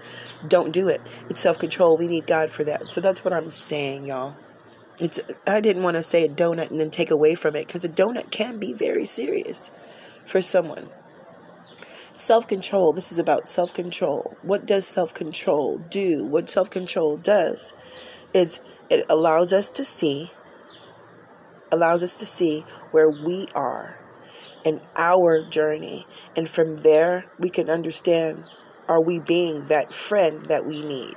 don't 0.47 0.71
do 0.71 0.89
it. 0.89 1.01
It's 1.29 1.39
self 1.39 1.57
control. 1.57 1.97
We 1.97 2.07
need 2.07 2.27
God 2.27 2.51
for 2.51 2.63
that. 2.65 2.91
So 2.91 3.01
that's 3.01 3.25
what 3.25 3.33
I'm 3.33 3.49
saying, 3.49 4.05
y'all. 4.05 4.35
It's 4.99 5.19
I 5.47 5.59
didn't 5.59 5.81
want 5.81 5.97
to 5.97 6.03
say 6.03 6.25
a 6.25 6.29
donut 6.29 6.69
and 6.69 6.79
then 6.79 6.91
take 6.91 7.09
away 7.09 7.33
from 7.33 7.55
it 7.55 7.65
because 7.65 7.83
a 7.83 7.89
donut 7.89 8.29
can 8.29 8.59
be 8.59 8.73
very 8.73 9.05
serious 9.05 9.71
for 10.25 10.39
someone. 10.39 10.87
Self 12.13 12.47
control. 12.47 12.91
This 12.91 13.11
is 13.11 13.17
about 13.17 13.47
self 13.47 13.73
control. 13.73 14.35
What 14.41 14.65
does 14.65 14.85
self 14.85 15.13
control 15.13 15.77
do? 15.77 16.25
What 16.25 16.49
self 16.49 16.69
control 16.69 17.17
does 17.17 17.71
is 18.33 18.59
it 18.89 19.05
allows 19.09 19.53
us 19.53 19.69
to 19.69 19.83
see, 19.83 20.31
allows 21.71 22.03
us 22.03 22.15
to 22.15 22.25
see 22.25 22.65
where 22.91 23.09
we 23.09 23.47
are 23.55 23.97
in 24.63 24.81
our 24.95 25.43
journey. 25.47 26.07
And 26.35 26.49
from 26.49 26.77
there, 26.77 27.25
we 27.37 27.49
can 27.49 27.69
understand 27.69 28.43
are 28.87 29.01
we 29.01 29.19
being 29.19 29.67
that 29.67 29.93
friend 29.93 30.45
that 30.47 30.65
we 30.65 30.81
need? 30.81 31.15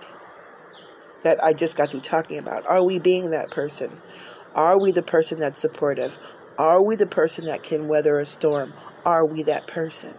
that 1.22 1.42
I 1.42 1.52
just 1.52 1.76
got 1.76 1.90
through 1.90 2.00
talking 2.00 2.38
about? 2.38 2.66
Are 2.66 2.84
we 2.84 2.98
being 2.98 3.30
that 3.30 3.50
person? 3.50 4.00
Are 4.54 4.78
we 4.78 4.92
the 4.92 5.02
person 5.02 5.38
that's 5.38 5.60
supportive? 5.60 6.18
Are 6.58 6.82
we 6.82 6.96
the 6.96 7.06
person 7.06 7.46
that 7.46 7.62
can 7.62 7.88
weather 7.88 8.18
a 8.18 8.26
storm? 8.26 8.74
Are 9.04 9.24
we 9.24 9.42
that 9.44 9.66
person? 9.66 10.14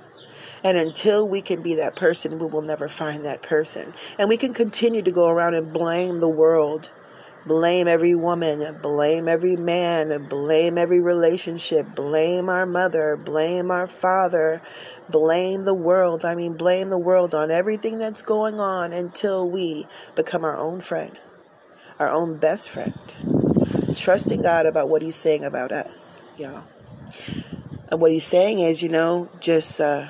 And 0.63 0.77
until 0.77 1.27
we 1.27 1.41
can 1.41 1.61
be 1.61 1.75
that 1.75 1.95
person, 1.95 2.39
we 2.39 2.45
will 2.47 2.61
never 2.61 2.87
find 2.87 3.25
that 3.25 3.41
person. 3.41 3.93
And 4.17 4.29
we 4.29 4.37
can 4.37 4.53
continue 4.53 5.01
to 5.01 5.11
go 5.11 5.27
around 5.27 5.55
and 5.55 5.73
blame 5.73 6.19
the 6.19 6.29
world 6.29 6.89
blame 7.45 7.87
every 7.87 8.15
woman, 8.15 8.77
blame 8.81 9.27
every 9.27 9.55
man, 9.55 10.27
blame 10.27 10.77
every 10.77 11.01
relationship, 11.01 11.95
blame 11.95 12.49
our 12.49 12.65
mother, 12.65 13.17
blame 13.17 13.71
our 13.71 13.87
father, 13.87 14.61
blame 15.09 15.63
the 15.65 15.73
world. 15.73 16.25
I 16.25 16.35
mean, 16.35 16.53
blame 16.53 16.89
the 16.89 16.97
world 16.97 17.35
on 17.35 17.51
everything 17.51 17.97
that's 17.97 18.21
going 18.21 18.59
on 18.59 18.93
until 18.93 19.49
we 19.49 19.87
become 20.15 20.43
our 20.43 20.57
own 20.57 20.81
friend, 20.81 21.19
our 21.99 22.09
own 22.09 22.37
best 22.37 22.69
friend, 22.69 22.93
trusting 23.95 24.41
God 24.41 24.65
about 24.65 24.89
what 24.89 25.01
He's 25.01 25.15
saying 25.15 25.43
about 25.43 25.71
us, 25.71 26.19
y'all. 26.37 26.63
And 27.89 27.99
what 28.01 28.11
He's 28.11 28.25
saying 28.25 28.59
is, 28.59 28.81
you 28.81 28.89
know, 28.89 29.29
just 29.39 29.81
uh, 29.81 30.09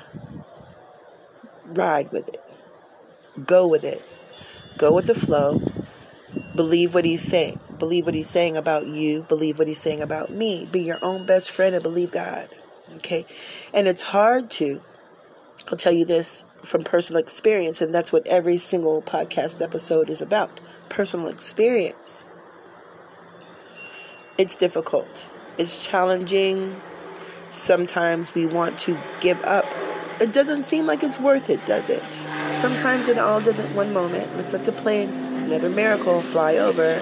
ride 1.66 2.10
with 2.12 2.28
it, 2.28 2.42
go 3.46 3.66
with 3.66 3.84
it, 3.84 4.02
go 4.78 4.92
with 4.92 5.06
the 5.06 5.14
flow 5.14 5.60
Believe 6.54 6.94
what 6.94 7.04
he's 7.04 7.22
saying. 7.22 7.58
Believe 7.78 8.06
what 8.06 8.14
he's 8.14 8.30
saying 8.30 8.56
about 8.56 8.86
you. 8.86 9.22
Believe 9.28 9.58
what 9.58 9.66
he's 9.66 9.80
saying 9.80 10.02
about 10.02 10.30
me. 10.30 10.68
Be 10.70 10.82
your 10.82 10.98
own 11.02 11.26
best 11.26 11.50
friend 11.50 11.74
and 11.74 11.82
believe 11.82 12.12
God. 12.12 12.48
Okay? 12.96 13.26
And 13.72 13.88
it's 13.88 14.02
hard 14.02 14.50
to, 14.52 14.80
I'll 15.68 15.76
tell 15.76 15.92
you 15.92 16.04
this 16.04 16.44
from 16.62 16.84
personal 16.84 17.20
experience, 17.20 17.80
and 17.80 17.94
that's 17.94 18.12
what 18.12 18.26
every 18.26 18.58
single 18.58 19.02
podcast 19.02 19.60
episode 19.60 20.08
is 20.08 20.22
about 20.22 20.60
personal 20.88 21.28
experience. 21.28 22.24
It's 24.38 24.56
difficult, 24.56 25.28
it's 25.58 25.86
challenging. 25.86 26.80
Sometimes 27.50 28.34
we 28.34 28.46
want 28.46 28.78
to 28.80 29.00
give 29.20 29.40
up. 29.44 29.64
It 30.24 30.32
doesn't 30.32 30.62
seem 30.62 30.86
like 30.86 31.02
it's 31.02 31.20
worth 31.20 31.50
it, 31.50 31.66
does 31.66 31.90
it? 31.90 32.02
Sometimes 32.50 33.08
it 33.08 33.18
all 33.18 33.42
doesn't 33.42 33.74
one 33.74 33.92
moment. 33.92 34.34
Let's 34.38 34.54
let 34.54 34.64
the 34.64 34.72
plane 34.72 35.10
another 35.10 35.68
miracle 35.68 36.22
fly 36.22 36.56
over. 36.56 36.94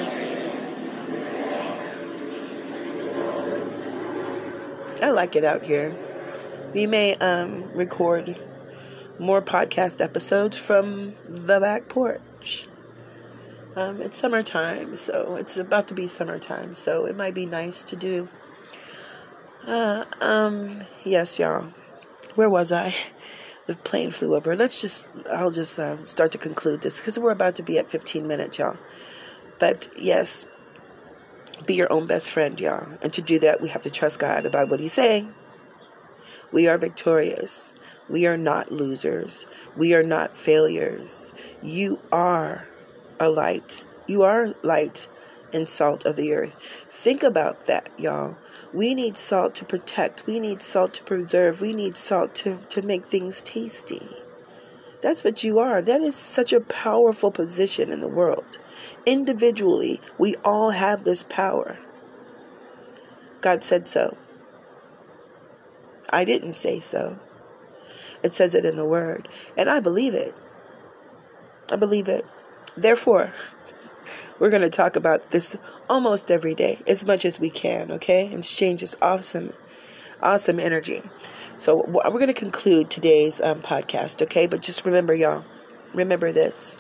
I 5.01 5.11
like 5.11 5.37
it 5.37 5.45
out 5.45 5.63
here. 5.63 5.95
We 6.75 6.89
may 6.89 7.15
um, 7.15 7.71
record 7.75 8.43
more 9.21 9.41
podcast 9.41 10.01
episodes 10.01 10.57
from 10.57 11.15
the 11.29 11.61
back 11.61 11.89
porch. 11.89 12.67
Um, 13.77 14.03
it's 14.03 14.19
summertime, 14.19 14.97
so 14.97 15.37
it's 15.37 15.57
about 15.57 15.87
to 15.87 15.95
be 15.95 16.09
summertime, 16.09 16.75
so 16.75 17.05
it 17.05 17.17
might 17.17 17.35
be 17.35 17.47
nice 17.47 17.85
to 17.85 17.95
do. 17.95 18.29
Uh, 19.65 20.07
um, 20.21 20.83
yes, 21.05 21.39
y'all. 21.39 21.69
Where 22.35 22.51
was 22.51 22.73
I? 22.73 22.95
the 23.67 23.75
plane 23.77 24.11
flew 24.11 24.35
over. 24.35 24.57
Let's 24.57 24.81
just, 24.81 25.07
I'll 25.31 25.51
just 25.51 25.79
uh, 25.79 26.05
start 26.07 26.33
to 26.33 26.39
conclude 26.39 26.81
this 26.81 27.01
because 27.01 27.19
we're 27.19 27.31
about 27.31 27.57
to 27.57 27.63
be 27.63 27.79
at 27.79 27.91
15 27.91 28.27
minutes, 28.27 28.59
y'all. 28.59 28.77
But 29.59 29.89
yes, 29.97 30.47
be 31.67 31.75
your 31.75 31.93
own 31.93 32.07
best 32.07 32.31
friend, 32.31 32.59
y'all. 32.61 32.87
And 33.03 33.13
to 33.13 33.23
do 33.23 33.39
that, 33.41 33.61
we 33.61 33.69
have 33.69 33.83
to 33.83 33.91
trust 33.91 34.19
God 34.19 34.47
about 34.47 34.69
what 34.69 34.81
He's 34.81 34.93
saying. 34.93 35.33
We 36.51 36.67
are 36.69 36.77
victorious. 36.77 37.73
We 38.09 38.27
are 38.27 38.37
not 38.37 38.73
losers. 38.73 39.47
We 39.77 39.95
are 39.95 40.03
not 40.03 40.37
failures. 40.37 41.33
You 41.63 42.01
are 42.11 42.67
a 43.21 43.31
light. 43.31 43.85
You 44.09 44.25
are 44.25 44.55
light 44.63 45.09
and 45.53 45.69
salt 45.69 46.05
of 46.05 46.17
the 46.17 46.33
earth. 46.33 46.55
Think 46.91 47.23
about 47.23 47.67
that, 47.67 47.91
y'all. 47.99 48.37
We 48.73 48.95
need 48.95 49.17
salt 49.17 49.55
to 49.57 49.65
protect. 49.65 50.27
We 50.27 50.41
need 50.41 50.63
salt 50.63 50.95
to 50.95 51.05
preserve. 51.05 51.61
We 51.61 51.73
need 51.73 51.97
salt 51.97 52.35
to, 52.37 52.59
to 52.71 52.83
make 52.83 53.07
things 53.07 53.43
tasty. 53.43 54.09
That's 55.03 55.25
what 55.25 55.43
you 55.43 55.59
are. 55.59 55.83
That 55.83 56.01
is 56.01 56.15
such 56.15 56.53
a 56.53 56.61
powerful 56.61 57.31
position 57.31 57.93
in 57.93 58.01
the 58.01 58.09
world. 58.09 58.45
Individually, 59.05 60.01
we 60.17 60.37
all 60.45 60.71
have 60.71 61.05
this 61.05 61.25
power. 61.25 61.77
God 63.41 63.63
said 63.63 63.89
so. 63.89 64.17
I 66.11 66.25
didn't 66.25 66.53
say 66.53 66.79
so. 66.79 67.19
It 68.23 68.35
says 68.35 68.55
it 68.55 68.65
in 68.65 68.77
the 68.77 68.85
Word. 68.85 69.29
And 69.57 69.69
I 69.69 69.81
believe 69.81 70.15
it. 70.15 70.35
I 71.71 71.77
believe 71.77 72.07
it. 72.09 72.25
Therefore, 72.77 73.33
we're 74.43 74.51
going 74.51 74.61
to 74.61 74.69
talk 74.69 74.97
about 74.97 75.31
this 75.31 75.55
almost 75.89 76.29
every 76.29 76.53
day, 76.53 76.77
as 76.89 77.07
much 77.07 77.25
as 77.25 77.39
we 77.39 77.49
can, 77.49 77.93
okay? 77.93 78.27
And 78.27 78.41
exchange 78.41 78.81
this 78.81 78.97
awesome, 79.01 79.53
awesome 80.21 80.59
energy. 80.59 81.01
So 81.55 81.85
we're 81.87 82.11
going 82.11 82.27
to 82.27 82.35
conclude 82.35 82.91
today's 82.91 83.41
um, 83.41 83.63
podcast, 83.63 84.21
okay? 84.23 84.49
But 84.49 84.61
just 84.61 84.85
remember, 84.85 85.15
y'all, 85.15 85.45
remember 85.95 86.33
this 86.33 86.75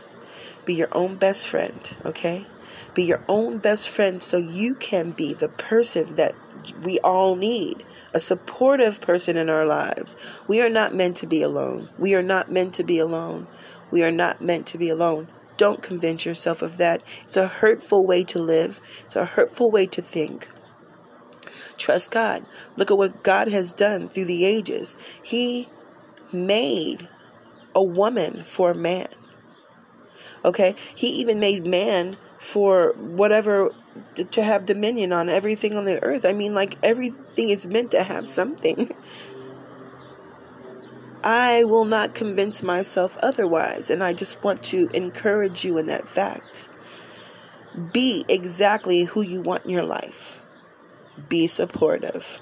be 0.64 0.74
your 0.74 0.88
own 0.90 1.14
best 1.14 1.46
friend, 1.46 1.96
okay? 2.04 2.48
Be 2.94 3.04
your 3.04 3.22
own 3.28 3.58
best 3.58 3.88
friend 3.88 4.20
so 4.20 4.38
you 4.38 4.74
can 4.74 5.12
be 5.12 5.32
the 5.32 5.48
person 5.48 6.16
that 6.16 6.34
we 6.82 6.98
all 6.98 7.36
need 7.36 7.84
a 8.12 8.18
supportive 8.18 9.00
person 9.00 9.36
in 9.36 9.48
our 9.48 9.66
lives. 9.66 10.16
We 10.48 10.60
are 10.62 10.68
not 10.68 10.96
meant 10.96 11.16
to 11.18 11.28
be 11.28 11.42
alone. 11.42 11.90
We 11.96 12.16
are 12.16 12.24
not 12.24 12.50
meant 12.50 12.74
to 12.74 12.82
be 12.82 12.98
alone. 12.98 13.46
We 13.92 14.02
are 14.02 14.10
not 14.10 14.40
meant 14.40 14.66
to 14.68 14.78
be 14.78 14.88
alone. 14.88 15.28
Don't 15.62 15.80
convince 15.80 16.26
yourself 16.26 16.60
of 16.60 16.78
that. 16.78 17.04
It's 17.24 17.36
a 17.36 17.46
hurtful 17.46 18.04
way 18.04 18.24
to 18.24 18.40
live, 18.40 18.80
it's 19.04 19.14
a 19.14 19.24
hurtful 19.24 19.70
way 19.70 19.86
to 19.86 20.02
think. 20.02 20.48
Trust 21.78 22.10
God. 22.10 22.44
Look 22.74 22.90
at 22.90 22.98
what 22.98 23.22
God 23.22 23.46
has 23.46 23.70
done 23.70 24.08
through 24.08 24.24
the 24.24 24.44
ages. 24.44 24.98
He 25.22 25.68
made 26.32 27.08
a 27.76 27.82
woman 27.84 28.42
for 28.42 28.74
man. 28.74 29.06
Okay? 30.44 30.74
He 30.96 31.06
even 31.10 31.38
made 31.38 31.64
man 31.64 32.16
for 32.40 32.94
whatever 32.96 33.70
to 34.32 34.42
have 34.42 34.66
dominion 34.66 35.12
on 35.12 35.28
everything 35.28 35.76
on 35.76 35.84
the 35.84 36.02
earth. 36.02 36.24
I 36.24 36.32
mean, 36.32 36.54
like 36.54 36.76
everything 36.82 37.50
is 37.50 37.68
meant 37.68 37.92
to 37.92 38.02
have 38.02 38.28
something. 38.28 38.90
I 41.24 41.64
will 41.64 41.84
not 41.84 42.14
convince 42.14 42.62
myself 42.62 43.16
otherwise, 43.22 43.90
and 43.90 44.02
I 44.02 44.12
just 44.12 44.42
want 44.42 44.62
to 44.64 44.88
encourage 44.92 45.64
you 45.64 45.78
in 45.78 45.86
that 45.86 46.08
fact. 46.08 46.68
Be 47.92 48.24
exactly 48.28 49.04
who 49.04 49.22
you 49.22 49.40
want 49.40 49.64
in 49.64 49.70
your 49.70 49.84
life. 49.84 50.40
Be 51.28 51.46
supportive. 51.46 52.40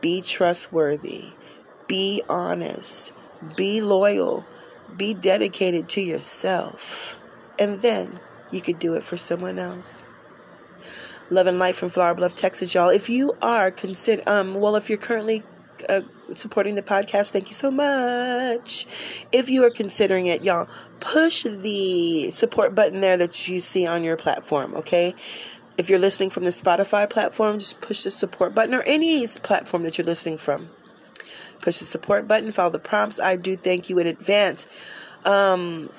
Be 0.00 0.20
trustworthy. 0.20 1.32
Be 1.86 2.22
honest. 2.28 3.12
Be 3.56 3.80
loyal. 3.80 4.44
Be 4.96 5.14
dedicated 5.14 5.88
to 5.90 6.00
yourself. 6.00 7.16
And 7.58 7.80
then 7.82 8.18
you 8.50 8.60
could 8.60 8.78
do 8.78 8.94
it 8.94 9.04
for 9.04 9.16
someone 9.16 9.58
else. 9.58 10.02
Love 11.30 11.46
and 11.46 11.58
Light 11.58 11.76
from 11.76 11.90
Flour 11.90 12.14
Bluff, 12.14 12.34
Texas, 12.34 12.74
y'all. 12.74 12.88
If 12.88 13.08
you 13.08 13.36
are 13.42 13.70
consider, 13.70 14.22
um, 14.26 14.54
well, 14.54 14.76
if 14.76 14.88
you're 14.88 14.98
currently 14.98 15.42
uh, 15.88 16.02
supporting 16.32 16.74
the 16.74 16.82
podcast, 16.82 17.30
thank 17.30 17.48
you 17.48 17.54
so 17.54 17.70
much. 17.70 18.86
If 19.32 19.50
you 19.50 19.64
are 19.64 19.70
considering 19.70 20.26
it, 20.26 20.42
y'all, 20.42 20.68
push 21.00 21.42
the 21.42 22.30
support 22.30 22.74
button 22.74 23.00
there 23.00 23.16
that 23.16 23.48
you 23.48 23.60
see 23.60 23.86
on 23.86 24.04
your 24.04 24.16
platform. 24.16 24.74
Okay. 24.74 25.14
If 25.76 25.88
you're 25.88 26.00
listening 26.00 26.30
from 26.30 26.44
the 26.44 26.50
Spotify 26.50 27.08
platform, 27.08 27.58
just 27.58 27.80
push 27.80 28.02
the 28.02 28.10
support 28.10 28.54
button 28.54 28.74
or 28.74 28.82
any 28.82 29.26
platform 29.28 29.84
that 29.84 29.96
you're 29.96 30.04
listening 30.04 30.38
from. 30.38 30.70
Push 31.60 31.78
the 31.78 31.84
support 31.84 32.26
button, 32.26 32.50
follow 32.52 32.70
the 32.70 32.78
prompts. 32.78 33.20
I 33.20 33.36
do 33.36 33.56
thank 33.56 33.88
you 33.88 33.98
in 33.98 34.06
advance. 34.06 34.66
Um, 35.24 35.90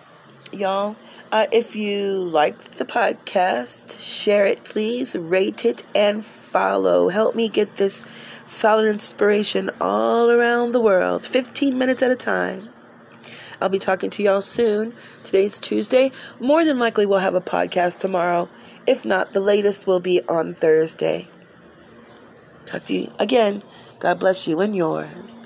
y'all, 0.51 0.95
uh, 1.31 1.48
if 1.51 1.75
you 1.75 2.24
like 2.24 2.59
the 2.77 2.86
podcast, 2.86 4.00
share 4.00 4.45
it, 4.45 4.63
please. 4.63 5.15
Rate 5.15 5.63
it 5.63 5.83
and 5.93 6.25
follow. 6.25 7.09
Help 7.09 7.36
me 7.36 7.48
get 7.50 7.77
this 7.77 8.03
solid 8.50 8.88
inspiration 8.88 9.70
all 9.79 10.32
around 10.32 10.72
the 10.72 10.82
world, 10.82 11.25
15 11.25 11.77
minutes 11.77 12.01
at 12.01 12.12
a 12.12 12.15
time. 12.15 12.70
I'll 13.62 13.69
be 13.69 13.80
talking 13.80 14.10
to 14.12 14.23
y'all 14.23 14.41
soon. 14.41 14.93
Today's 15.23 15.60
Tuesday. 15.60 16.12
More 16.39 16.65
than 16.65 16.80
likely, 16.80 17.06
we'll 17.06 17.19
have 17.19 17.36
a 17.36 17.41
podcast 17.41 18.00
tomorrow. 18.00 18.50
If 18.88 19.06
not, 19.06 19.34
the 19.34 19.41
latest 19.41 19.86
will 19.86 20.00
be 20.00 20.21
on 20.28 20.54
Thursday. 20.54 21.28
Talk 22.65 22.86
to 22.86 22.95
you 22.95 23.12
again. 23.19 23.63
God 24.00 24.19
bless 24.19 24.47
you 24.47 24.60
and 24.62 24.76
yours. 24.76 25.38